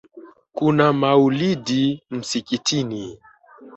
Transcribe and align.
Kuna 0.53 0.93
maulidi 0.93 2.03
msikitini 2.11 3.19